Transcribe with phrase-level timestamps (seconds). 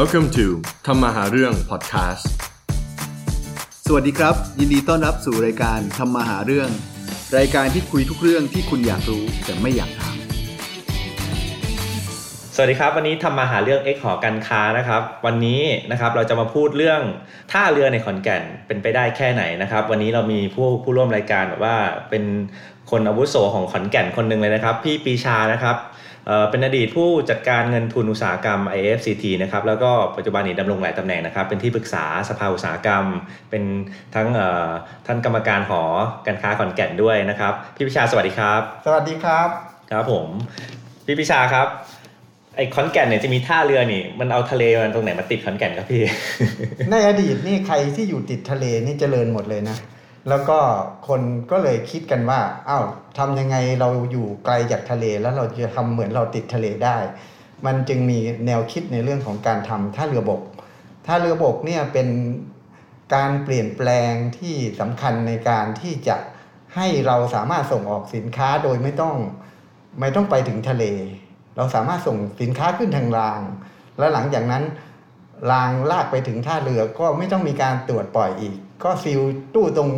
[0.00, 0.46] Welcome to
[0.86, 2.24] ทำมาหาเรื่อง podcast
[3.86, 6.68] สวัสดีครับ ยินดีต้อนรับสู่รายการทำมาหาเรื่อง
[7.38, 10.16] รายการที่คุยทุกเรื่องที่คุณอยากรู้แต่ไม่อยากถาม
[12.54, 17.00] สวัสดีครับ วันนี้ทำมาหาเรื่อง X หอการค้านะครับ วันนี้นะครับเราจะมาพูดเรื่อง
[17.52, 21.76] ท่าเรือในขอนแก่นเป็นไปได้แค่ไหนนะครับ วันนี้เรามีผู้ผู้ร่วมรายการแบบว่า
[22.10, 22.24] เป็น
[22.90, 25.76] คนอาวุโสของขอนแก่นคนหนึ่งเลยนะครับ พี่ปีชานะครับ
[26.26, 33.04] เอ่อเป็นอดีตผู้จัดการเงินทุนอุตสาหกรรม IFCT นะครับแล้วก็ปัจจุบันนี้ดำรงหลายตำแหน่งนะครับ เป็นที่ปรึกษาสภาอุตสาหกรรม
[33.50, 33.62] เป็น
[34.14, 34.68] ทั้งเอ่อ
[35.06, 35.82] ท่านกรรมการหอ
[36.26, 39.48] การค้าขอนแก่นด้วยนะครับ พี่ปีชาสวัสดีครับ สวัสดีครับ
[39.90, 40.26] ครับผม
[41.06, 41.68] พี่พิชาครับ
[42.56, 46.02] ไอ้ขอนแก่นเนี่ยจะมีท่าเรือนี่ มันเอาทะเลมันตรงไหนมาติดขอนแก่นครับพี่
[46.90, 49.76] ในอดีตนี่ใครที่อยู่ติดทะเลนี่เจริญหมดเลยนะ
[50.28, 50.58] แล้วก็
[51.08, 52.84] คนก็เลยคิดกันว่าอ้าว
[53.18, 56.96] ทำยังไงเราอยู่ไกลจากทะเลแล้วเราจะทำเหมือนเราติดทะเลได้
[57.66, 60.42] มันจึงมีแนวคิดในเรื่องของการทำท่าเรือบก
[61.06, 62.08] ท่าเรือบกเนี่ยเป็น
[63.14, 66.16] การเปลี่ยนแปลงที่สำคัญในการที่จะ
[66.74, 69.14] ให้เราสามารถส่งออกสินค้าโดยไม่ต้อง
[70.00, 70.84] ไม่ต้องไปถึงทะเล
[71.56, 73.40] เราสามารถส่งสินค้าขึ้นทางราง
[73.98, 74.64] แล้วหลังจากนั้น
[75.52, 79.20] รางลากไปถึงท่าเรือก็ไม่ต้องมีการตรวจปล่อยอีก ก็ซิล
[79.54, 79.90] ตู้ตรง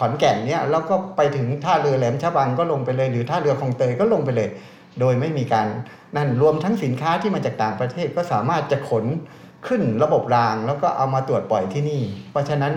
[0.00, 4.48] ขอนแก่นเนี่ยแล้วก็ไปถึงท่าเรือแหลมฉบังก็ลงไปเลย หรือท่าเรือคลองเตยก็ลงไปเลย
[5.00, 5.66] โดยไม่มีการ
[6.16, 9.04] นั่นรวมทั้งสินค้าที่มาจากต่างประเทศก็สามารถจะขน
[9.66, 12.72] ขึ้นระบบราง แล้วก็เอามาตรวจปล่อยที่นี่ เพราะฉะนั้น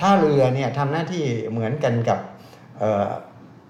[0.00, 2.18] ท่าเรือเนี่ยทำหน้าที่เหมือนกันกับ
[2.78, 3.08] เอ่อ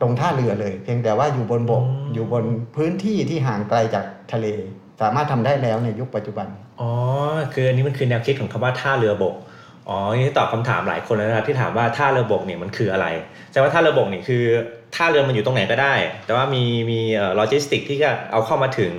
[0.01, 2.45] ตรงท่าเรือเลย เพียงแต่ว่าอยู่บนบกอืมอยู่บน
[2.77, 4.47] พื้นที่ที่ห่างไกลจากทะเล
[5.01, 6.47] สามารถทำได้แล้วในยุคปัจจุบัน
[6.81, 6.91] อ๋อ
[7.53, 9.35] คืออันนี้มันคือแนวคิดของคำว่าท่าเรือบก
[9.89, 13.07] อ๋อนี่ตอบคำถามหลายคนแล้วนะครับที่ถามว่าท่าเรือบกเนี่ยมันคืออะไร
[13.53, 14.45] แต่ว่าท่าเรือบกเนี่ยคือ
[14.97, 15.95] ท่าเรือมันอยู่ตรงไหนก็ได้
[16.27, 17.01] แต่ว่ามีมี
[17.37, 18.93] โลจิสติกที่จะเอาเข้ามาถึง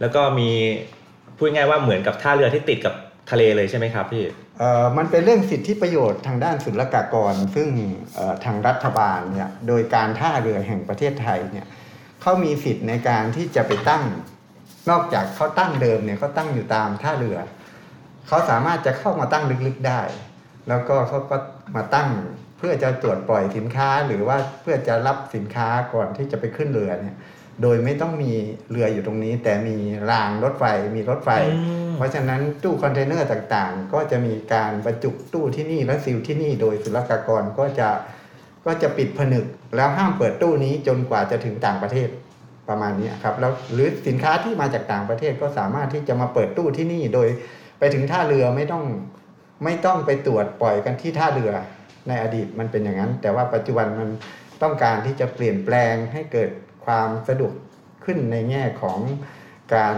[0.00, 0.50] แล้วก็มี
[1.36, 2.94] พูดง่ายว่าเหมือนกับท่าเรือที่ติดกับ
[3.30, 4.24] ทะเลเลยใช่ไหมครับพี่
[4.58, 7.68] เอ่อมันเป็นเรื่องสิทธิประโยชน์ทางด้านศุลกากร ซึ่ง
[8.44, 11.66] ทางรัฐบาลเนี่ยโดยการท่าเรือแห่งประเทศไทยเนี่ย
[12.22, 14.02] เขามีสิทธิ์ในการที่จะไปตั้ง
[14.90, 17.36] นอกจากเขาตั้งเดิมเนี่ยเขาตั้งอยู่ตามท่าเรือ
[18.28, 20.00] เขาสามารถจะเข้ามาตั้งลึกๆได้
[20.68, 21.36] แล้วก็เขาก็
[21.76, 22.08] มาตั้ง
[22.58, 27.16] เพื่อจะตรวจปล่อยสินค้าหรือว่าเพื่อจะรับสินค้าก่อนที่จะไปขึ้นเรือเนี่ย
[27.62, 28.32] โดยไม่ต้องมี
[28.70, 29.76] เรืออยู่ตรงนี้ แต่มี
[30.10, 30.64] รางรถไฟ
[30.96, 37.88] มีรถไฟอืมเพราะฉะนั้นตู้คอนเทนเนอร์ต่างๆ ก็จะมีการบรรจุตู้ที่นี่และ seal ที่นี่โดยศุลกากรก็จะ
[38.66, 39.44] ก็จะปิดผนึก
[39.76, 42.08] แล้วห้ามเปิดตู้นี้จนกว่าจะถึงต่างประเทศ
[42.68, 47.28] ประมาณนี้ครับแล้วหรือสินค้าที่มาจากต่างประเทศก็สามารถที่จะมาเปิดตู้ที่นี่โดย
[47.78, 48.84] ไปถึงท่าเรือไม่ต้อง
[49.64, 51.52] ไม่ต้องไปตรวจปล่อยกันที่ท่าเรือ
[52.08, 54.08] ในอดีตมันเป็นอย่างนั้น แต่ว่าปัจจุบันมัน
[54.62, 56.50] ต้องการที่จะเปลี่ยนแปลงให้เกิด
[56.84, 57.52] ความสะดวก
[58.04, 58.98] ขึ้นในแง่ของ
[59.74, 59.96] การ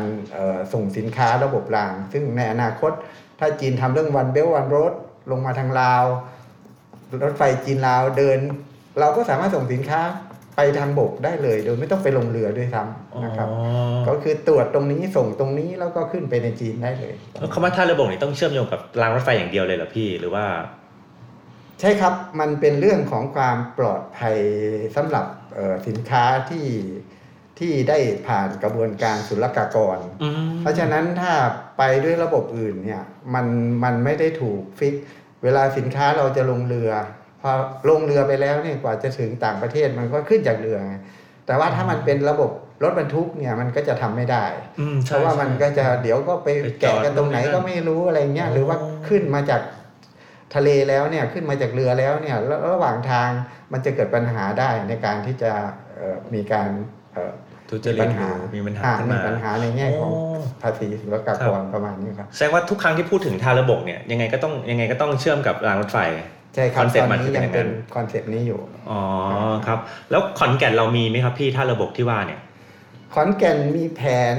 [0.72, 2.92] ส่งสินค้าระบบราง ซึ่งในอนาคต
[3.38, 4.92] ถ้าจีนทำเรื่องวันเบลวันรถ
[5.30, 6.04] ลงมาทางลาว
[7.22, 8.38] รถไฟจีนลาวเดิน
[9.00, 10.00] เราก็สามารถส่งสินค้า
[10.56, 13.58] ไปทางบกได้เลย โดยไม่ต้องไปลงเรือด้วยซ้ำนะครับอ๋อ
[14.08, 20.44] ก็คือตรวจตรงนี้ส่งตรงนี้แล้วก็ขึ้นไปในจีนได้เลยแล้วคำว่าท่าเรือบกนี่ต้องเชื่อมโยงกับรางรถไฟอย่างเดียวเลยเหรอพี่หรือว่า
[21.80, 24.36] ใช่ครับมันเป็นเรื่องของความปลอดภัย
[24.96, 26.66] สำหรับเอ่อสินค้าที่
[27.58, 31.32] ที่ได้ผ่านกระบวนการศุลกากรอืมเพราะฉะนั้นถ้า
[31.78, 33.02] ไปด้วยระบบอื่นเนี่ย
[33.34, 33.46] มัน
[33.84, 34.94] มันไม่ได้ถูกฟิก
[35.42, 36.90] เวลาสินค้าเราจะลงเรือ
[37.25, 37.50] พ อ
[37.88, 40.94] ลงเรือไปแล้วเนี่ยกว่าจะถึงต่างประเทศมันก็ขึ้นจากเรือไง
[41.46, 42.50] แต่ว่าถ้ามันเป็นระบบ
[42.82, 44.44] รถบรรทุกเนี่ยมันก็จะทำไม่ได้
[44.80, 48.76] อืมเพใช่ราะว่ามันก็จะเดี๋ยวก็ไปไปจอดแกะกันตรงไหนก็ไม่รู้อะไรเงี้ยอ๋อหรือว่า
[49.08, 49.60] ขึ้นมาจาก
[50.54, 53.28] ทะเลแล้วเนี่ยขึ้นมาจากเรือแล้วเนี่ยแล้วระหว่างทาง
[53.72, 55.52] มันจะเกิดปัญหาได้ในการที่จะ
[55.94, 56.68] เอ่อมีการ
[57.12, 57.32] เอ่อ
[57.70, 65.98] ทุจริตปัญหามีปัญหาอ่ขึ้นมีมาปัญหาในแง่ของโภาษีศุลกากรประมาณนี้ครับแสดงว่าทุกครั้งที่พูดถึงท่าเรือบกเนี่ยยังไงก็ต้องยังไงก็ต้องเชื่อมกับรางรถไฟ
[66.56, 69.00] ใช่ครับ concept มันคือนี้เป็นยังอย่างนั้เป็น concept นี้อยู่อ๋อ
[69.66, 69.78] ครับ
[70.10, 72.40] แล้วขอนแก่นเรามีไหมครับพี่ท่าเรือบกที่ว่าเนี่ย
[73.14, 74.02] ขอนแก่นมีแผ
[74.34, 74.36] น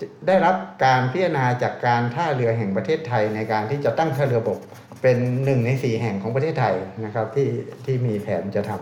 [0.00, 0.54] จะได้รับ
[0.84, 4.58] การพิจารณาจากการท่าเรือแห่งประเทศไทยในการที่จะตั้งท่าเรือบก
[5.02, 6.74] เป็นหนึ่งในสี่แห่งของประเทศไทย
[7.04, 7.48] นะครับ ที่
[7.84, 8.72] ที่มีแผนจะท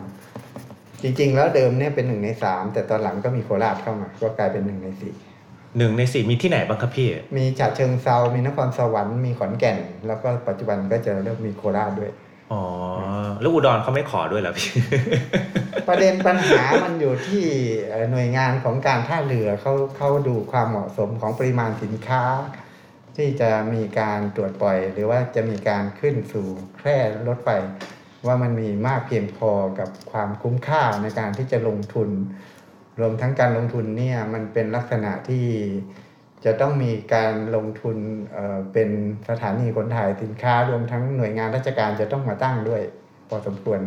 [0.46, 5.14] ำจริง ๆ แล้วเดิมเนี่ยเป็นหนึ่งในสามแต่ตอนหลังก็มีโคราชเข้ามา ก็กลายเป็นหนึ่งในสี่
[5.78, 12.10] หนึ่งในสี่มีที่ไหนบ้างครับพี่มีฉะเชิงเซา มีนครสวรรค์มีขอนแก่น แล้วก็ปัจจุบันก็จะเริ่มมีโคราชด้วย
[12.52, 12.62] อ๋อ
[13.40, 14.70] แล้วอุดรเขาไม่ขอด้วยเหรอพี่
[15.88, 17.44] ประเด็นปัญหามันอยู่ที่
[17.88, 22.22] เอ่อหน่วยงานของการท่าเรือเขาเขาดูความเหมาะสมของปริมาณสินค้า
[23.16, 26.46] ที่จะมีการตรวจปล่อย หรือว่าจะมีการขึ้นสู่
[26.76, 26.98] แคร่
[27.28, 27.48] รถไฟ
[28.26, 32.08] ว่ามันมีมากเพียงพอกับความคุ้มค่าในการที่จะลงทุน
[33.00, 35.46] รวมทั้งการลงทุนเนี่ยมันเป็นลักษณะที่
[36.44, 37.96] จะต้องมีการลงทุน
[38.32, 38.88] เอ่อเป็น
[39.28, 42.82] สถานีขนถ่ายสินค้ารวมทั้งหน่วยงานราชการจะต้องมาตั้งด้วย
[43.28, 43.80] พอสมควร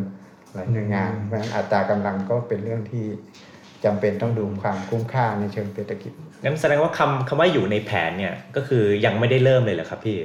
[0.54, 3.06] หลายหน่วยงานเพราะฉะนั้นอัตรากำลังก็เป็นเรื่องที่
[3.86, 6.12] จำเป็นต้องดูความคุ้มค่าในเชิงเศรษฐกิจ
[6.44, 10.18] งั้นแสดงว่าคำคำว่าอยู่ในแผนเนี่ยก็คือยังไม่ได้เริ่มเลยเหรอครับพี่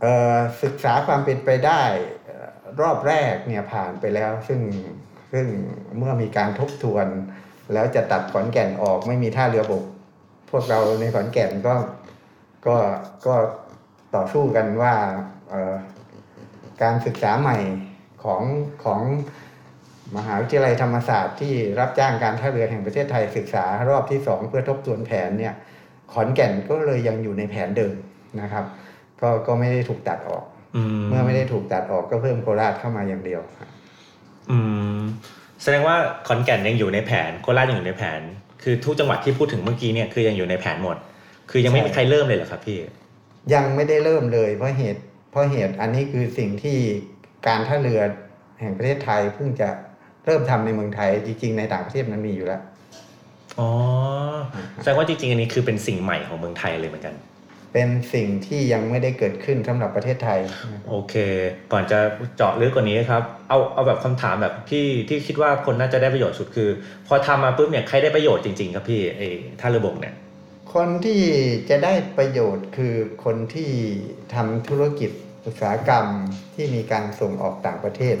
[0.00, 1.82] เอ่อศึกษาความเป็นไปได้
[2.24, 2.48] เอ่อ
[2.80, 4.60] รอบแรกเนี่ยผ่านไปแล้ว ซึ่ง
[5.32, 5.46] ซึ่ง
[5.98, 7.06] เมื่อมีการทบทวน
[7.72, 9.86] แล้วจะตัดขอนแก่นออกไม่มีท่าเรือบกพ
[10.56, 11.74] วกเราในขอนแก่นก็
[12.66, 12.76] ก็
[13.26, 13.34] ก็
[14.14, 14.94] ต่อสู้กันว่า
[15.50, 15.74] เอ่อ
[16.82, 17.56] การศึกษาใหม่
[18.24, 18.42] ของ
[18.84, 19.00] ของ
[20.16, 25.54] มหาวิทยาลัยธรรมศาสตร์ที่รับจ้างการท่าเรือแห่งประเทศไทยศึกษารอบที่สองเพื่อทบทวนแผนเนี่ย
[26.12, 27.94] ขอนแก่นก็เลยยังอยู่ในแผนเดิม
[28.40, 28.64] นะครับ
[29.20, 30.44] ก็ก็ไม่ได้ถูกตัดออก
[30.76, 33.70] อืมเมื่อไม่ได้ถูกตัดออกก็เพิ่มโคราชเข้ามาอย่างเดียวครับ
[34.50, 34.58] อื
[34.98, 35.00] ม
[35.62, 35.96] แสดงว่า
[36.26, 38.20] ขอนแก่นยังอยู่ในแผนโคราชยังอยู่ในแผน
[38.62, 40.96] คือทุกจังหวัดที่พูดถึงเมื่อกี้เนี่ยคือยังอยู่ในแผนหมด
[41.50, 42.78] คือยังไม่มีใครเริ่มเลยเหรอครับพี่
[43.54, 46.78] ยังไม่ได้เริ่มเลยเพราะเหตุ เพราะเหตุอันนี้คือสิ่งที่
[47.46, 48.00] การท่าเรือ
[48.60, 49.68] แห่งประเทศไทยเพิ่งจะ
[50.24, 52.62] เริ่มทำในเมืองไทยจริง ๆ ในต่างประเทศมันมีอยู่แล้ว
[53.60, 53.70] อ๋อ
[54.82, 57.14] แสดงว่าจริงๆอันนี้คือเป็นสิ่งใหม่ของเมืองไทยเลยเหมือนกัน
[57.74, 60.40] เป็นสิ่งที่ยังไม่ได้เกิดขึ้นสำหรับประเทศไทย
[60.88, 61.14] โอเค
[61.72, 61.98] ก่อนจะ
[62.36, 66.68] เจาะลึกกว่านี้ครับ เอาเอาแบบคำถามแบบที่ที่คิดว่าคนน่าจะได้ประโยชน์สุดคือ
[67.06, 69.28] พอทำมาปุ๊บเนี่ยใครได้ประโยชน์จริงๆครับพี่ไอ้
[69.60, 70.14] ท่าเรือบกเนี่ย
[70.74, 71.22] คนที่
[71.70, 72.94] จะได้ประโยชน์คือ
[73.24, 73.70] คนที่
[74.34, 75.10] ทำธุรกิจ
[75.46, 76.06] อุตสาหกรรม
[76.54, 78.16] ที่มีการส่งออกต่างประเทศ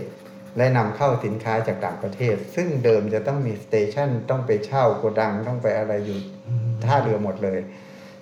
[0.56, 6.18] และนำเข้าสินค้าจากต่างประเทศ ซึ่งเดิมจะต้องมีสเตชันต้องไปเช่าโกดังต้องไปอะไรอยู่
[6.84, 7.60] ท่าเรือหมดเลย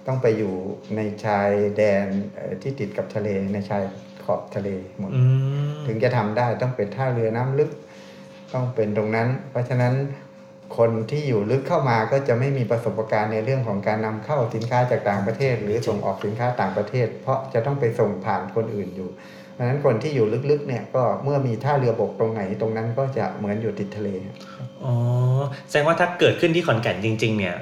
[0.07, 0.55] ต้องไปอยู่
[0.97, 3.83] ในชายแดนเอ่อที่ติดกับทะเลในชาย
[4.25, 4.69] ขอบทะเล
[4.99, 5.23] หมดอื
[5.73, 7.71] มถึงจะทำได้ต้องเป็นท่าเรือน้ำลึก
[8.55, 9.95] ต้องเป็นตรงนั้น เพราะฉะนั้น
[10.77, 19.11] คนที่อยู่ลึกเข้ามาก็จะไม่มีประสบการณ์ในเรื่องของการนำเข้าสินค้าจากต่างประเทศ หรือส่งออกสินค้าต่างประเทศ เพราะจะต้องไปส่งผ่านคนอื่นอยู่
[19.53, 24.09] เพราะฉะนั้นคนที่อยู่ลึกๆเนี่ยก็เมื่อมีท่าเรือบกตรงไหนตรงนั้นก็จะเหมือนอยู่ติดทะเล
[24.85, 24.95] อ๋อ
[25.69, 27.57] แสดงว่าถ้าเกิดขึ้นที่ขอนแก่นจริง ๆ เนี่ย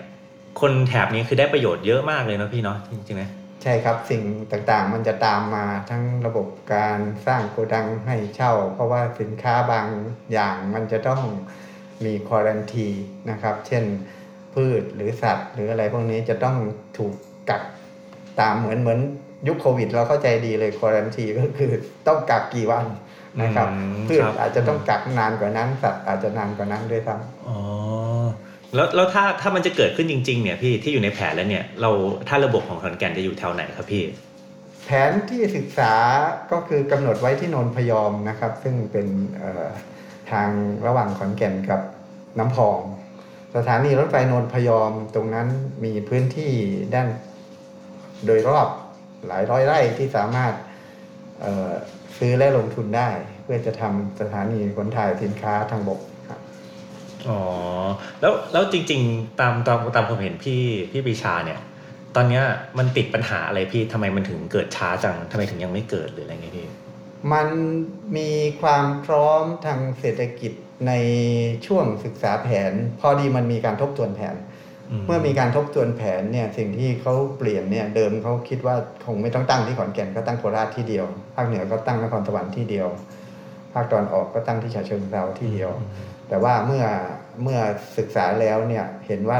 [0.61, 3.25] คนแถบนี้คือได้ประโยชน์เยอะมากเลยเนาะพี่เนาะจริงๆไหม
[3.62, 9.87] ใช่ครับสิ่งต่างๆ มันจะตามมาทั้งระบบการสร้างโกดังให้เช่า เพราะว่าสินค้าบาง
[10.32, 11.20] อย่างมันจะต้อง
[12.05, 12.88] มีควอรันที
[13.31, 13.85] นะครับ เช่น
[14.55, 16.56] พืชหรือสัตว์ หรืออะไรพวกนี้จะต้อง
[16.99, 17.14] ถูก
[17.50, 17.62] กัก
[18.41, 19.00] ตามเหมือนเหมือน
[19.49, 21.73] ยุคโควิด เราเข้าใจดีเลยควอรันทีก็คือ
[22.06, 22.87] ต้องกักกี่วัน
[23.43, 27.58] นะครับอืมพืชครับอาจจะต้องกักนานกว่านั้นสัตว์อาจจะนานกว่านั้นด้วยซ้ำอ๋อ
[28.75, 31.90] แล้วแล้วถ้าถ้ามันจะเกิดขึ้นจริง ๆ เนี่ยพี่ที่อยู่ในแผนแล้วเนี่ยเรา
[32.28, 34.05] ถ้าระบบของขอนแก่นจะอยู่แถวไหนครับพี่
[34.84, 35.93] แผนที่ศึกษา
[36.52, 39.06] ก็คือกำหนดไว้ที่นนพยอมนะครับ ซึ่งเป็น
[40.31, 40.49] ทาง
[40.87, 41.81] ระหว่างขอนแก่นกับ
[42.38, 42.78] น้ำพอง
[43.56, 45.49] สถานีรถไฟนนพยอมตรงนั้น
[45.84, 46.52] มีพื้นที่
[46.94, 47.08] ด้าน
[48.26, 48.69] โดยรอบ
[49.26, 50.52] หลายร้อยไร่ที่สามารถ
[52.19, 53.08] ซื้อและลงทุนได้
[53.43, 56.00] เพื่อจะทำสถานีขนถ่ายสินค้าทางบก
[57.28, 57.40] อ๋อ
[58.20, 61.61] แล้วแล้วจริง ๆ ตามตามตามความเห็นพี่พี่ปรีชาเนี่ย
[62.17, 62.44] ตอนเนี้ย
[62.78, 66.67] มันติดปัญหาอะไรพี่ทำไมมันถึงเกิดช้าจังทำไมถึงยังไม่เกิดหรืออะไรเงี้ยพี่
[67.32, 67.49] มัน
[68.17, 68.31] มี
[68.61, 70.52] ความพร้อมทางเศรษฐกิจ
[70.88, 70.93] ใน
[71.67, 74.37] ช่วงศึกษาแผน พอดีมันมีการทบทวนแผน
[75.06, 78.76] เมื่อมีการทบทวนแผนเนี่ยสิ่งที่เขาเปลี่ยนเนี่ยเดิมเขาคิดว่า
[79.06, 82.89] คงไม่ต้องตั้งที่ขอนแก่นก็ตั้งโคราชที่เดียวภาคเหนือก็ตั้งนครสวรรค์ที่เดียว
[83.72, 85.70] ภาคตอนออกก็ตั้งที่ฉะเชิงเทราที่เดียว
[86.31, 86.84] แต่ว่าเมื่อ
[87.43, 87.60] เมื่อ
[87.99, 89.39] ศึกษาแล้วเนี่ยเห็นว่า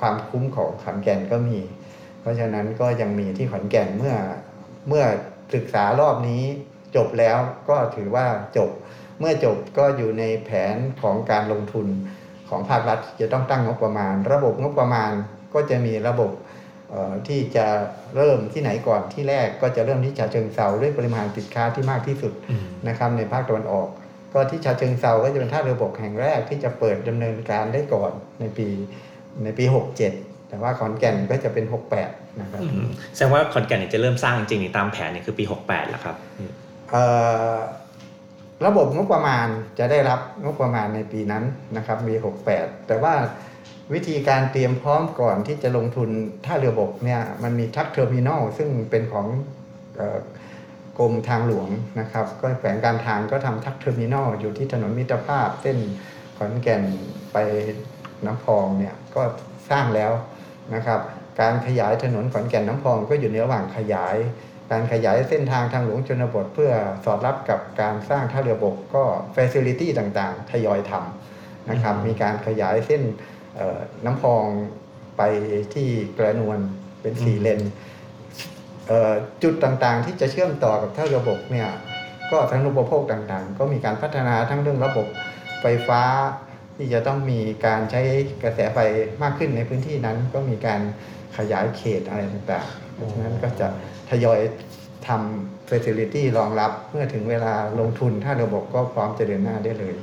[0.00, 1.60] ความคุ้มของขอนแก่นก็มี
[2.20, 4.14] เพราะฉะนั้นก็ยังมีที่ขอนแก่นเมื่อ
[4.88, 5.04] เมื่อ
[5.54, 6.42] ศึกษารอบนี้
[6.96, 8.70] จบแล้วก็ถือว่าจบ
[9.18, 11.86] เมื่อจบก็อยู่ในแผนของการลงทุน
[12.48, 15.12] ของภาครัฐจะต้องตั้งงบประมาณ ระบบงบประมาณ
[15.54, 16.30] ก็จะมีระบบ
[17.28, 17.66] ที่จะ
[18.16, 22.32] เริ่มที่ไหนก่อนที่แรกก็จะเริ่มที่ฉะเชิงเซาด้วยปริมาณสินค้าที่มากที่สุด
[22.88, 23.88] นะครับในภาคตะวันออก
[24.32, 28.68] ก็ที่ฉะเชิงเซาก็จะเป็นท่าเรือบกแห่งแรกที่จะเปิดดำเนินการได้ก่อนในปี
[29.44, 29.64] ในปี
[30.06, 31.64] 67 แต่ว่าขอนแก่นก็จะเป็น
[32.02, 36.16] 68 นะครับอืมแสดงว่าขอนแก่นเนี่ยจะเริ่มสร้างจริงๆนี่ตามแผนเนี่ยคือปี 68แหละครับ
[36.90, 37.04] เอ่
[37.52, 37.56] อ
[38.66, 39.46] ระบบงบประมาณ
[39.78, 41.44] จะได้รับงบประมาณในปีนั้น
[41.76, 42.14] นะครับปี
[42.50, 43.14] 68 แต่ว่า
[43.92, 46.10] วิธีการเตรียมพร้อมก่อนที่จะลงทุน
[46.44, 49.26] ท่าเรือบกเนี่ยมันมี truck terminal ซึ่งเป็นของ
[49.96, 50.18] เอ่อ
[50.98, 51.68] กรมทางหลวง
[52.00, 55.78] นะครับ ก็แขวงการทางก็ทำ truck terminal อยู่ที่ถนนมิตรภาพเส้น
[56.36, 56.82] ขอนแก่น
[57.32, 57.36] ไป
[58.24, 59.22] น้ำพองเนี่ยก็
[59.70, 60.12] สร้างแล้ว
[60.74, 61.00] นะครับ
[61.40, 64.16] การขยายถนนขอนแก่นน้ำพองก็อยู่ในระหว่างขยาย
[64.70, 66.72] การขยายเส้นทางทางหลวงชนบท เพื่อ
[67.04, 73.02] สอดรับกับการสร้างท่าเรือบกก็เฟสิลิตี้ต่างๆทยอยทำนะครับอืมมีการขยายเส้น
[73.56, 74.44] เอ่อน้ำพอง
[75.16, 75.22] ไป
[75.74, 76.58] ที่กระนวล
[77.00, 77.70] เป็นสี่เลนเอ่อ
[79.42, 81.68] จุดต่างๆ ที่จะเชื่อมต่อกับท่าระบบเนี่ย
[82.30, 85.06] ก็ทั้งระบบโภคต่างๆ ก็มีการพัฒนาทั้งเรื่องระบบ
[85.60, 86.02] ไฟฟ้า
[86.76, 88.02] ที่จะต้องมีการใช้
[88.42, 88.78] กระแสไฟ
[89.22, 90.80] มากขึ้นในพื้นที่นั้น ก็มีการ
[91.36, 93.68] ขยายเขตอะไรต่างๆ เพราะฉะนั้นก็จะ
[94.10, 94.40] ทยอย
[95.08, 99.94] ทำ facility รองรับเมื่อถึงเวลาลงทุนถ้าระบบก็พร้อมจะเดินหน้าได้เลย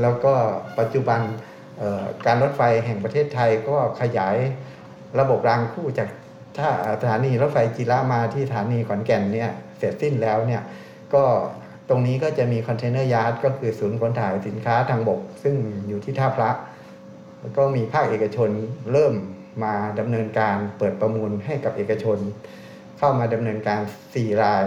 [0.00, 0.32] แล้วก็
[0.78, 1.20] ปัจจุบัน
[2.26, 4.36] การรถไฟแห่งประเทศไทยก็ขยาย
[5.20, 6.08] ระบบรางคู่จาก
[6.58, 6.68] ถ้า
[7.00, 10.62] สถานีรถไฟจิระมาที่สถานีขอนแก่นเนี่ยเสร็จสิ้นแล้วเนี่ย
[11.14, 11.24] ก็
[11.88, 15.54] ตรงนี้ก็จะมี container yard ก็คือศูนย์ขนถ่ายสินค้าทางบก ซึ่ง
[15.88, 16.50] อยู่ที่ท่าพระ
[17.40, 18.50] แล้วก็มีภาคเอกชน
[18.92, 19.14] เริ่ม
[19.64, 22.18] มาดำเนินการเปิดประมูลให้กับเอกชน
[22.98, 23.80] เข้ามาดำเนินการ
[24.10, 24.64] 4 ราย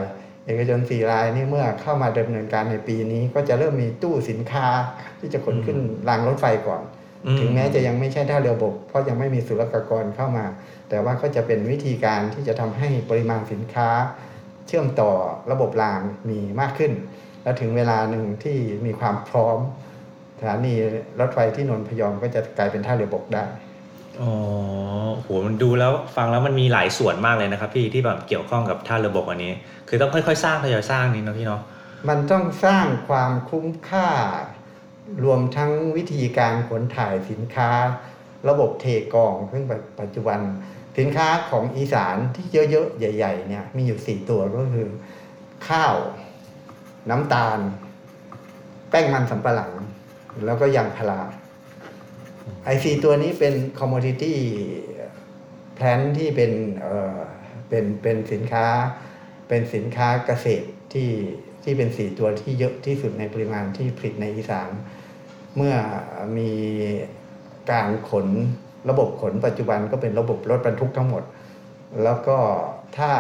[0.48, 4.68] เอกชน 4 รายนี่เมื่อเข้ามาดำเนินการในปีนี้ ก็จะเริ่มมีตู้สินค้า
[5.20, 6.95] ที่จะขนขึ้นรางรถไฟก่อนอื
[7.40, 10.46] ถึงแม้จะยังไม่ใช่ท่าเรือบกเพราะยังไม่มีศุลกากรเข้ามา
[10.90, 13.90] แต่ว่าก็จะเป็นวิธีการที่จะทำให้ปริมาณสินค้า
[14.68, 15.12] เชื่อมต่อ
[15.52, 16.92] ระบบรางมีมากขึ้น
[17.44, 19.58] แล้วถึงเวลาหนึ่งที่มีความพร้อม
[20.40, 20.74] สถานี
[21.20, 23.44] รถไฟที่นนทพยอมก็จะกลายเป็นท่าเรือบกได้
[24.22, 24.32] อ๋อ
[25.18, 29.54] โหมันดูแล้วฟังแล้วมันมีหลายส่วนมากเลยนะครับ พี่ที่แบบเกี่ยวข้องกับท่าเรือระบบอันนี้
[29.90, 31.62] คือต้องค่อยๆ สร้างทยอยสร้างนี่เนอะพี่เนาะ
[32.10, 34.08] มันต้องสร้างความคุ้มค่า
[35.24, 37.70] รวมทั้งวิธีการขนถ่ายสินค้า
[38.50, 39.64] ระบบเทกองซึ่ง
[40.00, 40.40] ปัจจุบัน
[40.98, 44.88] สินค้าของอีสานที่เยอะๆ ใหญ่ ๆ เนี่ยมีอยู่สี่ตัวก็คือ
[45.68, 45.96] ข้าว
[47.10, 47.60] น้ำตาล
[48.90, 49.74] แป้งมันสำปะหลัง
[50.46, 51.22] แล้วก็ยางพารา
[52.64, 54.40] ไอซีตัวนี้เป็นคอมม o ดิตี้
[55.76, 57.18] แพลนที่เป็นเออ
[57.70, 58.66] เป็นเป็นสินค้า
[59.48, 61.10] เป็นสินค้าเกษตรที่
[61.66, 64.70] ที่เป็นสี่ตัวที่เยอะที่สุดในปริมาณที่ผลิตในอีสาน
[65.56, 65.76] เมื่อ
[66.38, 66.52] มี
[67.72, 68.28] การขน
[68.90, 71.24] ระบบขนปัจจุบันก็เป็นระบบรถบรรทุกทั้งหมด
[72.04, 72.38] แล้วก็
[72.98, 73.12] ถ้า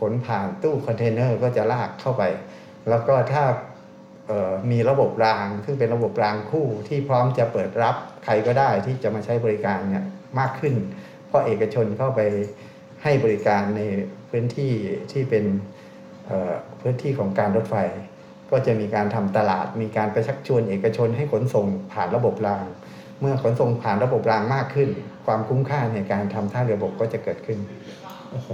[0.00, 2.22] ขนผ่านตู้คอนเทนเนอร์ก็จะลากเข้าไป
[2.88, 3.42] แล้วก็ถ้า
[4.70, 10.04] มีระบบราง ซึ่งเป็นระบบรางคู่ที่พร้อมจะเปิดรับใครก็ได้ที่จะมาใช้บริการเนี่ย
[10.38, 10.74] มากขึ้น
[11.26, 12.20] เพราะเอกชนเข้าไป
[13.02, 13.80] ให้บริการใน
[14.30, 14.72] พื้นที่
[15.12, 15.44] ที่เป็น
[16.86, 17.76] พื้นที่ของการรถไฟ
[18.50, 22.64] ก็จะมีการทำตลาด มีการไปชักชวนเอกชนให้ขนส่งผ่านระบบราง
[23.20, 24.88] เมื่อขนส่งผ่านระบบรางมากขึ้น
[25.26, 27.58] ความคุ้มค่าในการทำท่าเรือระบบก็จะเกิดขึ้น
[28.30, 28.48] โอ้โห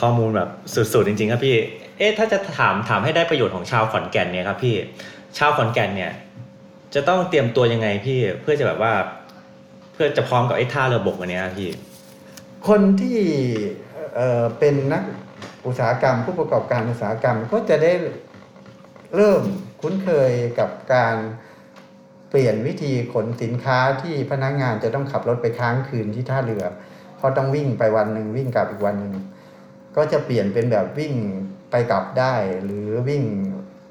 [0.00, 1.56] ข้อมูลแบบสุดๆจริง ๆ ครับพี่
[1.98, 4.76] เอ๊ะถ้าจะถามถามให้ได้ประโยชน์ของชาวขอนแก่นเนี่ยครับพี่
[5.38, 6.12] ชาวขอนแก่นเนี่ย
[6.94, 8.92] จะต้องเตรียมตัวยังไงพี่เพื่อจะแบบว่า
[9.92, 11.70] เพื่อจะพร้อมกับไอ้ท่าเรือบกอันเนี้ยครับพี่
[12.68, 13.18] คนที่
[14.16, 15.02] เอ่อเป็นนัก
[15.66, 17.92] อุตสาหกรรม ผู้ประกอบการอุตสาหกรรมก็จะได้
[19.14, 19.42] เริ่ม
[19.80, 21.16] คุ้นเคยกับการ
[22.30, 26.64] เปลี่ยนวิธีขนสินค้าที่พนักงานจะต้องขับรถไปค้างคืนที่ท่าเรือ
[27.16, 29.14] เพราะต้องวิ่งไปวันหนึ่งวิ่งกลับอีกวันหนึ่ง
[29.96, 31.14] ก็จะเปลี่ยนเป็นแบบวิ่ง
[31.70, 33.24] ไปกลับได้ หรือวิ่ง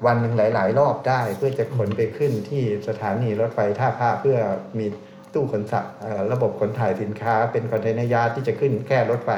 [0.06, 4.38] วันหนึ่งหลาย ๆ รอบได้ เพื่อจะขนไปขึ้นที่สถานีรถไฟท่าพระเพื่อ
[4.78, 4.86] มี
[5.34, 5.94] ตู้ขนสัตว์
[6.32, 9.30] ระบบขนถ่ายสินค้า เป็น container yard ที่จะขึ้นแค่รถไฟ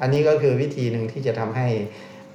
[0.00, 1.68] อันนี้ก็คือวิธีหนึ่งที่จะทำให้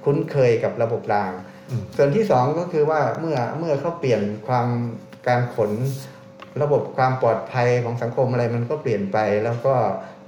[0.04, 1.32] คุ้นเคยกับระบบราง
[1.70, 4.68] อืมส่วนที่สองก็คือว่าเมื่อเมื่อเขาเปลี่ยนความ
[5.26, 5.70] การขน
[6.62, 9.74] ระบบความปลอดภัยของสังคมอะไรมันก็เปลี่ยนไป แล้วก็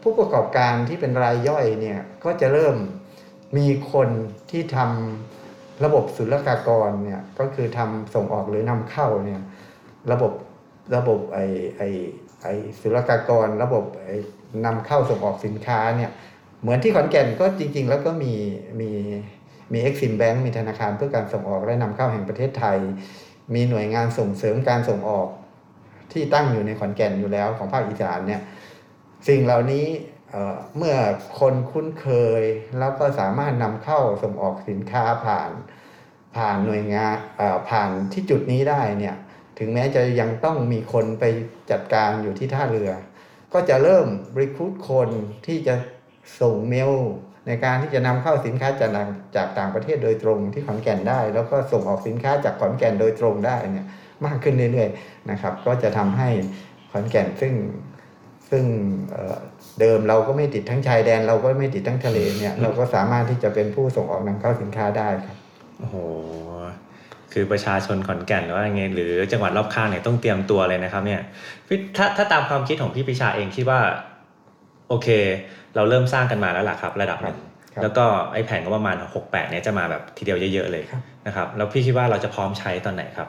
[0.03, 2.77] ผู้ประกอบการที่เป็นรายย่อยเนี่ยก็จะเริ่ม
[3.57, 4.09] มีคน
[4.51, 9.41] ที่ทำระบบศุลกากรเนี่ยก็คือทำส่งออกหรือนำเข้าเนี่ย
[10.13, 10.33] ระบบ
[10.97, 11.39] ระบบไอ
[11.77, 11.83] ไอ
[12.43, 12.49] ไอ
[12.81, 14.09] ศุลกากร ระบบไอ
[14.65, 16.11] นำเข้าส่งออกสินค้าเนี่ย
[16.61, 18.35] เหมือนที่ขอนแก่นก็จริง ๆ แล้วก็มี
[18.81, 18.91] มี
[19.73, 22.79] มีเอ็กซิมแบงก์มีธนาคารเพื่อการส่งออกและนำเข้าแห่งประเทศไทย
[23.55, 25.29] มีหน่วยงานส่งเสริมการส่งออก
[26.13, 28.41] ที่ตั้งอยู่ในขอนแก่นอยู่แล้วของภาคอีสานเนี่ย
[29.29, 29.87] สิ่งเหล่านี้
[30.31, 30.97] เเมื่อ
[31.41, 32.09] คนคุ้นเค
[32.41, 32.43] ย
[32.79, 35.51] แล้วก็สามารถนำเข้าส่งออกสินค้าผ่าน
[36.37, 37.17] ผ่านหน่วยงาน
[37.69, 39.17] ผ่านที่จุดนี้ได้เนี่ย
[39.59, 41.25] ถึงแม้จะยังต้องมีคนไป
[41.71, 42.91] จัดการอยู่ที่ท่าเรือ
[43.53, 44.07] ก็จะเริ่ม
[44.41, 45.09] รีคูดคน
[45.47, 45.75] ที่จะ
[46.41, 46.93] ส่งเมล
[47.47, 53.87] ในการที่จะนำเข้าสินค้าจากต่างจากต่างประเทศโดยตรงที่ขอนแก่นได้ แล้วก็ส่งออกสินค้าจากขอนแก่นโดยตรงได้เนี่ย
[54.27, 56.29] มากขึ้นเรื่อยๆนะครับ ก็จะทำให้
[56.91, 57.53] ขอนแก่นซึ่ง
[58.51, 58.65] ซึ่ง
[59.11, 59.39] เอ่อ
[59.81, 65.37] เดิมเราก็ไม่ติดทั้งชายแดน เราก็ไม่ติดทั้งทะเลเนี่ย เราก็สามารถที่จะเป็นผู้ส่งออกนำเข้าสินค้าได้ครับ
[65.79, 65.97] โอ้โห
[67.33, 71.21] คือประชาชนขอนแก่นหรือว่าไงหรือจังหวัดรอบข้างเนี่ยต้องเตรียมตัวเลยนะครับ เนี่ย
[71.67, 73.81] พี่ถ้าถ้าตามความคิดของพี่ปิชาเองคิดว่า
[74.89, 75.09] โอเค
[75.75, 77.39] เราเริ่มสร้างกันมาแล้วล่ะครับ ระดับหนึ่ง
[77.75, 83.29] ครับแล้วก็ไอ้แผนก็ประมาณหกแปดเนี่ยจะมาแบบทีเดียวเยอะๆเลยครับนะครับแล้วพี่คิดว่าเราจะพร้อมใช้ตอนไหนครับ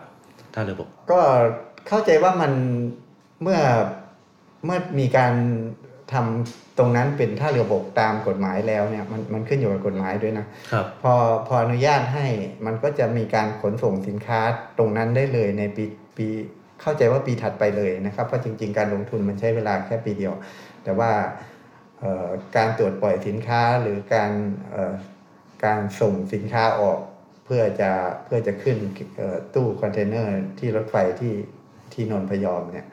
[0.54, 1.20] ถ้าระบบก็
[1.88, 2.52] เข้าใจว่ามัน
[3.42, 3.60] เมื่อ
[4.66, 5.34] เมื่อมีการ
[6.14, 11.14] ทำตรงนั้นเป็นท่าเรือบกตามกฎหมายแล้วเนี่ยมันมันขึ้นอยู่กับกฎหมายด้วยนะครับพอ
[11.48, 12.28] พออนุญาตให้
[12.66, 14.40] มันก็จะมีการขนส่งสินค้า
[14.78, 15.86] ตรงนั้นได้เลยในปี
[16.18, 16.28] ปี
[16.82, 20.34] เข้าใจว่าปีถัดไปเลยนะครับเพราะจริง ๆ การลงทุนมันใช้เวลาแค่ปีเดียว
[20.88, 21.14] แต่ว่า
[22.56, 24.32] การตรวจปล่อยสินค้าหรือการ
[25.66, 27.00] การส่งสินค้าออก
[27.46, 27.92] เพื่อจะ
[28.26, 28.78] เพื่อจะขึ้น
[29.54, 31.36] ตู้คอนเทนเนอร์ที่รถไฟที่
[31.94, 32.88] ที่นนพยอมเนี่ย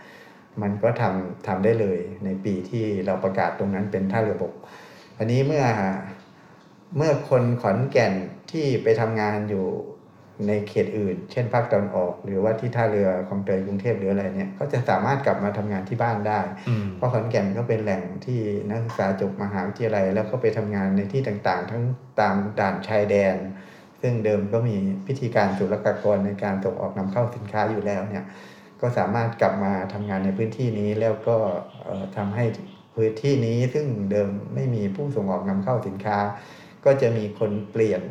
[0.63, 4.55] มันก็ทำทำได้เลยในปีที่เราประกาศตรงนั้นเป็นท่าเรือบก
[5.19, 5.65] อันนี้เมื่อ
[6.97, 8.15] เมื่อคนขอนแก่น
[8.53, 9.67] ที่ไปทำงานอยู่
[10.49, 21.83] ในเขตอื่น เช่นภาคตะวันออก หรือว่าที่ท่าเรือคลองเตยกรุงเทพหรืออะไรเนี่ยก็จะสามารถกลับมาทำงานที่บ้านได้อืมเพราะขอนแก่นก็เป็นแหล่งที่นักศึกษาจบมหาวิทยาลัย แล้วก็ไปทำงานในที่ต่างๆ ทั้ง
[22.21, 23.37] ตามด่านชายแดน
[24.01, 24.77] ซึ่งเดิมก็มี
[25.07, 28.25] พิธีการศุลกากรในการส่งออกนำเข้าสินค้าอยู่แล้วเนี่ย
[28.81, 31.37] ก็สามารถกลับมาทำงานในพื้นที่นี้แล้วก็
[31.85, 32.45] เอ่อทำให้
[32.95, 36.19] พื้นที่นี้ซึ่งเดิมไม่มีผู้ส่งออกนำเข้าสินค้า
[36.85, 38.03] ก็จะมีคนเปลี่ยน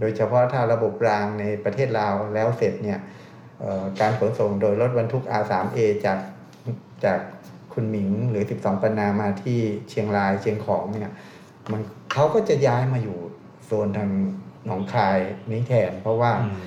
[0.00, 2.98] โดยเฉพาะถ้าระบบรางในประเทศลาวแล้วเสร็จเนี่ย
[3.60, 6.18] เอ่อการขนส่งโดยรถบรรทุก R3A จาก
[7.04, 7.20] จาก
[7.72, 9.58] คุณหมิงหรือ 12ปันนามาที่
[9.90, 11.12] เชียงรายเชียงของเนี่ย
[11.72, 11.80] มัน
[12.12, 13.18] เขาก็จะย้ายมาอยู่
[13.64, 14.10] โซนทาง
[14.66, 15.18] หนองคาย
[15.50, 16.60] นี้แทน เพราะว่าอืม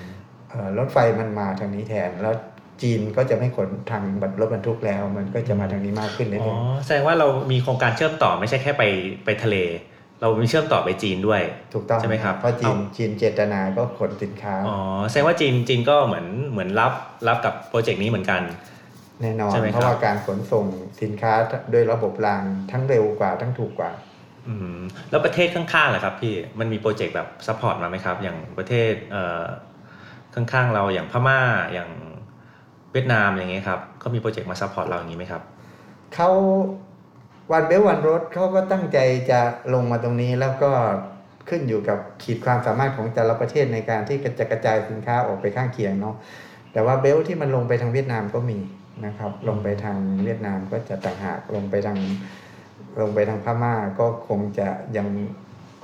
[0.49, 2.33] เอ่อรถไฟมันมาทางนี้แทนแล้ว
[2.81, 4.03] จีนก็จะไม่ขนทาง
[4.39, 8.83] รถบรรทุกแล้ว มันก็จะมาทางนี้มากขึ้นอ๋เรื่ออยแสดงว่าเรามีโครงการเชื่อมต่อไม่ใช่แค่ไป
[9.25, 9.57] ไปทะเล
[10.23, 14.77] เรามีเชื่อมต่อไปจีนด้วยๆถูกต้องใช่ไหมครับเพราะจีนเอาจีนเจตนาก็ขนสินค้าอ๋อ
[15.09, 16.93] แสดงว่าจีนจีนก็เหมือนเหมือนรับ
[17.27, 18.41] รับกับ project นี้เหมือนกัน
[19.21, 20.65] แน่นอนใช่ไหมครับเพราะว่าการขนส่ง
[21.01, 21.33] สินค้า
[21.73, 23.91] ด้วยระบบรางทั้งเร็วกว่าทั้งถูกกว่า
[24.47, 29.43] อืมแล้วประเทศข้างๆล่ะครับพี่มันมี project แบบ support มาไหมครับ อย่างประเทศเอ่อ
[30.35, 31.39] ข้างๆเราอย่างพม่า
[31.73, 31.89] อย่าง
[32.91, 35.41] เวียดนามอย่างเงี้ยครับเขามี project มา support เราอย่างนี้ไหมครับ
[36.15, 36.29] เขา
[37.51, 38.97] One Belt One Road เขาก็ตั้งใจ
[39.31, 39.39] จะ
[39.73, 40.71] ลงมาตรงนี้แล้วก็
[41.49, 46.15] ขึ้นอยู่กับขีดความสามารถของแต่ละประเทศในการที่จะกระจายสินค้าออกไปข้างเคียงเนาะ
[46.73, 48.59] แต่ว่าเบลที่มันลงไปทางเวียดนามก็มี
[49.05, 51.97] นะครับ ลงไปทางเวียดนามก็จะต่างหากลงไปทาง
[53.01, 55.07] ลงไปทางพม่าก็คงจะยัง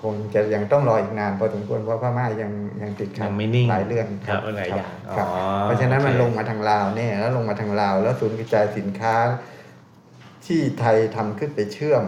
[0.01, 9.15] คงจะยังต้องรออีกนานพอสมควรเพราะพม่ายังยังติดขัดยังไม่นิ่งหลายเรื่องครับหลายอย่างครับอ๋อเพราะฉะนั้นมันโอเคลงมาทางลาวเนี่ยแล้วลงมาทางลาวแล้วศูนย์กระจายสินค้า
[10.45, 12.04] ที่ไทยทำขึ้นไปเชื่อม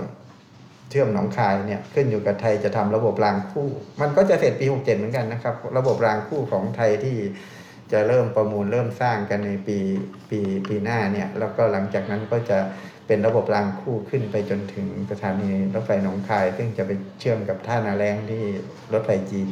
[0.89, 3.69] เชื่อมหนองคายเนี่ยขึ้นอยู่กับไทยจะทำระบบรางคู่
[4.01, 7.17] มันก็จะเสร็จปี 67 เหมือนกันนะครับ ระบบรางคู่ของไทยที่
[7.91, 9.77] จะเริ่มประมูลเริ่มสร้างกันในปี
[10.29, 12.57] ปีปีหน้าเนี่ยแล้วก็หลังจากนั้นก็จะ
[13.07, 18.43] เป็นระบบรางคู่ขึ้นไปจนถึงสถานีรถไฟหนองคาย ซึ่งจะไปเชื่อมกับท่านาแล้งที่
[18.93, 19.49] รถไฟจีน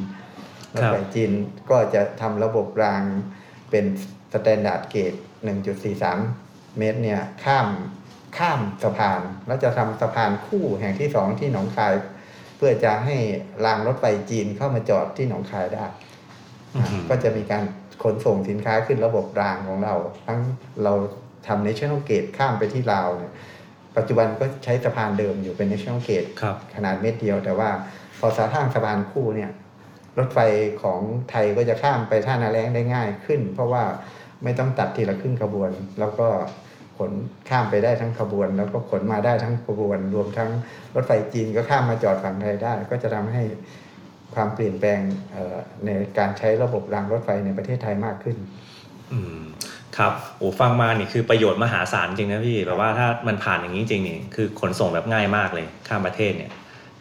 [0.74, 1.32] รถไฟจีน
[1.70, 3.04] ก็จะทำระบบราง
[3.72, 3.86] เป็น
[4.34, 5.14] standard gauge
[5.96, 7.68] 1.43 เมตรเนี่ยข้าม
[8.38, 11.94] ข้ามสะพาน แล้วจะทำสะพานคู่แห่งที่สองที่หนองคาย
[12.58, 13.16] เพื่อจะให้
[13.66, 15.86] รางรถไฟจีนเข้ามาจอดที่หนองคายได้
[16.76, 17.64] อืมก็จะมีการ
[18.04, 20.40] ขนส่งสินค้าขึ้นระบบรางของเรา ทั้ง
[20.84, 20.94] เรา
[21.48, 23.34] ทำ national gate ข้ามไปที่ลาวเนี่ย
[23.98, 27.70] ปัจจุบันก็ใช้สะพานเดิมอยู่เป็น national gate ครับขนาดเม็ดเดียว แต่ว่า
[28.20, 29.52] พอสาทางสะพานคู่เนี่ย
[30.18, 30.40] รถไฟ
[30.84, 33.84] ของไทยก็จะข้ามไปท่านาแรงได้ง่ายขึ้น เพราะว่า
[34.44, 36.28] ไม่ต้องตัดทีละครึ่งขบวน แล้วก็
[37.00, 37.12] ขน
[37.50, 40.50] ข้ามไปได้ทั้งขบวน แล้วก็ขนมาได้ทั้งขบวน รวมทั้ง
[40.96, 43.44] รถไฟจีนก็ข้ามมาจอดฝั่งไทยได้ ก็จะทำให้
[44.36, 45.00] ความเปลี่ยนแปลง
[45.86, 48.38] ในการใช้ระบบรางรถไฟในประเทศไทยมากขึ้น
[49.12, 49.40] อืม
[49.98, 56.52] ครับโอ้ฟังมานี่คือประโยชน์มหาศาลจริงนะพี่แบบว่าถ้ามันผ่านอย่างนี้จริงนี่คือขนส่งแบบง่ายมากเลยข้ามประเทศเนี่ย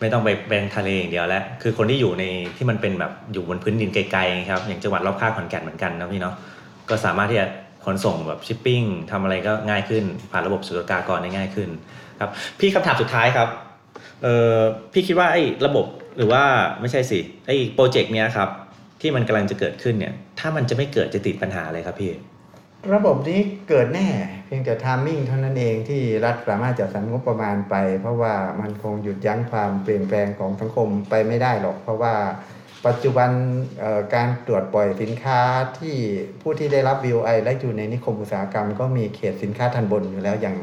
[0.01, 2.25] ไม่ต้องไปแบงทะเลอย่างเดียวแล้ว คือคนที่อยู่ใน
[2.57, 6.35] ที่มันเป็นแบบอยู่บนพื้นดินไกลๆครับอย่างจังหวัดรอบข้างขอนแก่นเหมือนกันนะพี่เนาะ
[6.91, 7.47] ก็สามารถที่จะ
[7.85, 11.69] ขนส่งแบบชิปปิ้งทำอะไรก็ง่ายขึ้น ผ่านระบบศุลกากรได้ง่ายขึ้น
[12.21, 13.49] ครับพี่คำถามสุดท้ายครับ
[14.23, 14.57] เออ
[14.93, 15.87] พี่คิดว่าไอ้ระบบ
[16.17, 16.43] หรือว่า
[16.81, 18.49] ไม่ใช่สิไอ้โปรเจกต์เนี้ยครับ
[19.01, 22.13] ที่มันกำลังจะเกิดขึ้นเนี่ย ถ้ามันจะไม่เกิดจะติดปัญหาอะไรครับพี่
[22.95, 24.09] ระบบนี้เกิดแน่
[24.47, 32.15] เพียงแต่ทามมิ่งเท่านั้นเองที่รัฐสามารถจัดสรรงบประมาณไป เพราะว่ามันคงหยุดยั้งความเปลี่ยนแปลงของสังคมไปไม่ได้หรอก เพราะว่า
[32.87, 33.31] ปัจจุบัน
[34.15, 35.41] การตรวจปล่อยสินค้า
[35.79, 35.97] ที่
[36.43, 40.57] ผู้ที่ได้รับ VOI และอยู่ในนิคมอุตสาหกรรม ก็มีเขตสินค้าทันบนอยู่แล้วอย่าง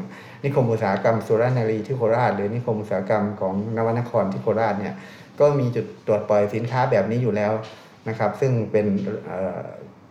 [0.44, 4.94] นิคมอุตสาหกรรมสุรนารีที่โคราช หรือนิคมอุตสาหกรรมของนวนครที่โคราชเนี่ย
[5.40, 7.52] ก็มีจุดตรวจปล่อยสินค้าแบบนี้อยู่แล้ว
[8.08, 8.86] นะครับ ซึ่งเป็น
[9.26, 9.28] เ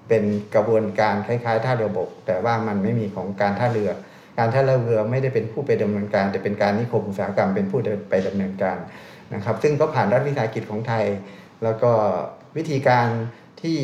[0.07, 0.23] เป็น
[0.55, 3.91] กระบวนการคล้ายๆ ท่าเรือบก แต่ว่ามันไม่มีของการท่าเรือ
[4.37, 8.77] การท่าเรือไม่ได้เป็นผู้ไปดำเนินการ แต่เป็นการนิคมอุตสาหกรรมเป็นผู้ไปดำเนินการ
[9.33, 11.05] นะครับ ซึ่งก็ผ่านรัฐวิสาหกิจของไทย
[11.63, 11.91] แล้วก็
[12.57, 13.07] วิธีการ
[13.61, 13.79] ที่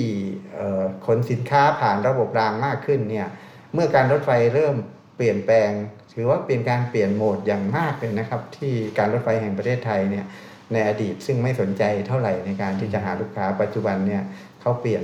[0.54, 3.28] เอ่อขนสินค้าผ่านระบบรางมากขึ้นเนี่ย
[3.74, 4.76] เมื่อการรถไฟเริ่ม
[5.18, 5.70] เปลี่ยนแปลง
[6.14, 10.26] ถือว่าเป็นการเปลี่ยนโหมดอย่างมากเลยนะครับ ที่การรถไฟแห่งประเทศไทยเนี่ย
[10.74, 14.24] ในอดีตซึ่งไม่สนใจเท่าไหร่ในการที่จะหาลูกค้าปัจจุบันเนี่ย
[14.62, 15.04] เขาเปลี่ยน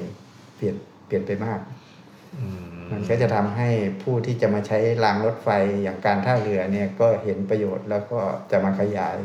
[0.56, 0.76] เปลี่ยน
[1.08, 1.60] เปลี่ยนไปมาก
[2.38, 3.70] อืมมันก็จะทำให้
[4.04, 5.50] ผู้ที่จะมาใช้รางรถไฟ
[5.84, 8.20] อย่างการท่าเรือเนี่ยก็เห็นประโยชน์แล้วก็
[8.52, 9.18] จะมาขยาย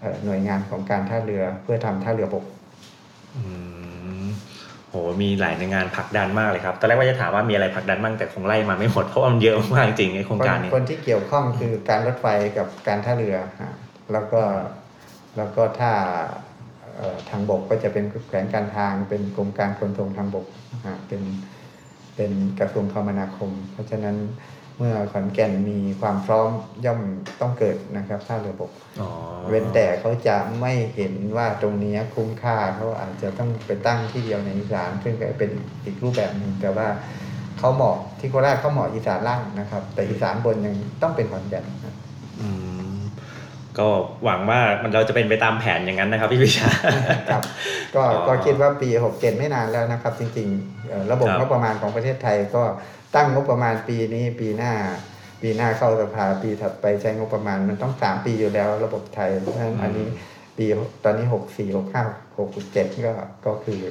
[0.00, 2.61] เอ่อหน่วยงานของการท่าเรือเพื่อทำท่าเรือบกอืม
[4.88, 12.26] โหมีหลายในวยงานผลักดันมากเลยครับ ตอนแรกว่าจะถามว่ามีอะไรผลักดันบ้างแต่คงไล่มาไม่หมดเพราะว่ามันเยอะมากจริงไอโครงการนี้คนที่เกี่ยวข้องคือการรถไฟ
[12.58, 13.74] กับการท่าเรือฮะ
[14.12, 14.40] แล้วก็
[15.36, 15.92] แล้วก็ถ้า
[16.96, 20.46] เอ่อทางบกก็จะเป็นแขวงการทาง เป็นกรมการขนส่งทางบก
[20.86, 21.22] ฮะเป็น
[22.16, 24.16] เป็นกระทรวงคมนาคม เพราะฉะนั้น
[24.78, 26.48] เมื่อขอนแก่นมีความพร้อม
[26.84, 27.00] ย่อม
[27.40, 29.08] ต้องเกิดนะครับท่าเรือบกอ๋อ
[29.50, 35.50] เว้นแต่เขาจะไม่เห็นว่าตรงนี้คุ้มค่าเขาอาจจะต้องไปตั้งที่เดียวในอีสานซึ่งก็เป็น
[35.84, 36.88] อีกรูปแบบหนึ่งแต่ว่า
[37.58, 41.94] เขาเหมาะที่โคราชเขาเหมาะอีสานล่างนะครับ แต่อีสานบนยังต้องเป็นขอนแก่นนะ
[42.40, 42.48] อื
[42.96, 43.00] ม
[43.78, 43.88] ก็
[44.24, 46.70] หวังว่ามันเราจะเป็นไปตามแผนอย่างนั้นนะครับพี่วิชา
[47.30, 47.42] ครับ
[47.94, 52.62] ก็อ๋อก็คิดว่าปี 67 ไม่นานแล้วนะครับ จริงๆเอ่อระบบครับงบประมาณของประเทศไทยก็
[53.14, 54.72] ตั้งงบประมาณปีนี้ปีหน้า
[55.42, 60.06] ปีหน้าเข้าสภาปีถัดไปใช้งบประมาณมันต้องสามปีอยู่แล้ว ระบบไทยเพราะฉะนั้นอันนี้
[60.56, 60.64] ปี
[61.04, 63.12] ตอนนี้64 65 67ก็
[63.46, 63.82] ก็คือ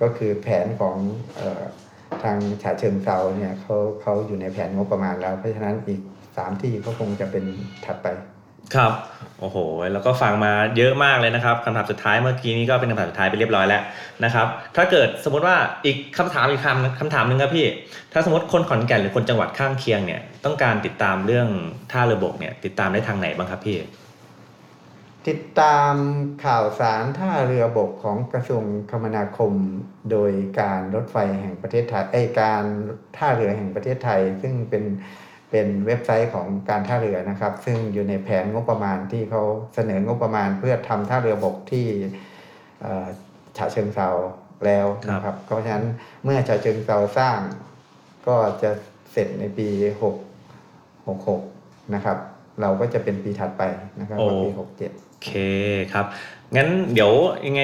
[0.00, 0.96] ก็คือแผนของ
[1.36, 1.64] เออ
[2.22, 6.00] ทางฉะเชิงเซาเนี่ยเขาเขาอยู่ในแผนงบประมาณแล้ว เพราะฉะนั้นอีก
[6.36, 7.44] สามที่ก็คงจะเป็น
[7.84, 8.06] ถัดไป
[8.74, 8.92] ครับ
[9.40, 9.56] โอ้โห
[9.92, 13.82] แล้วก็ฟังมาเยอะมากเลยนะครับคำถามสุดท้ายเมื่อกี้นี้ก็เป็นคำถามสุดท้ายไปเรียบร้อยแล้ว
[14.24, 17.66] นะครับ ถ้าเกิดสมมติว่าอีกคำถามอีกคำคำถามหนึ่งครับพี่
[18.12, 21.48] ถ้าสมมติคนขอนแก่นหรือคนจังหวัดข้างเคียงเนี่ยต้องการติดตามเรื่อง
[21.92, 23.78] ท่าเรือบกเนี่ยติดตามได้ทางไหนบ้างครับพี่
[25.28, 25.94] ติดตาม
[26.44, 29.52] ข่าวสารท่าเรือบกของกระทรวงคมนาคม
[30.10, 32.62] โดยการรถไฟแห่งประเทศไทยไอการ
[33.16, 34.84] ท่าเรือแห่งประเทศไทย ซึ่งเป็น
[35.50, 39.42] เป็นเว็บไซต์ของการท่าเรือนะครับ ซึ่งอยู่ในแผนงบประมาณที่เขา
[39.74, 41.86] เสนองบประมาณเพื่อทำท่าเรือบกที่
[42.82, 43.06] เอ่อ
[43.56, 44.10] ฉะเชิงเซา
[44.66, 45.86] แล้วนะครับ เพราะฉะนั้น
[46.24, 47.38] เมื่อฉะเชิงเซาสร้าง
[48.26, 48.70] ก็จะ
[49.12, 49.68] เสร็จในปี
[50.02, 50.16] หก
[51.06, 51.42] หกหก
[51.94, 52.18] นะครับ
[52.60, 53.62] เราก็จะเป็นปีถัดไป
[54.00, 55.30] นะครับโอ้ก็ปีหกเจ็ดโอเค
[55.92, 56.06] ครับ
[56.56, 57.12] งั้นเดี๋ยว
[57.46, 57.62] ยังไง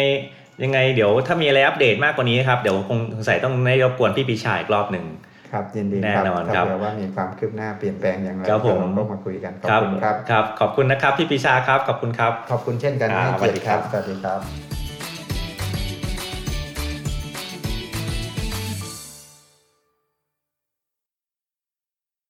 [0.62, 5.04] ยังไงเดี๋ยวถ้ามีอะไรอัปเดตมากกว่านี้ครับ เดี๋ยวคงสงสัยต้องได้รบกวนพี่ปีชาอีกรอบหนึ่ง
[5.52, 14.71] ครับยินดีแน่ครับนอนถ้าครับเผื่อว่ามีความคืบหน้าเปลี่ยนแปลงอย่างไรครับผมเราก็มาคุยกันขอบคุณครับครับ ขอบคุณนะครับพี่ปีชาครับขอบคุณครับ ขอบคุณเช่นกันอ่าให้เกียรติครับสสวัวัสสดีดีคครัรับบ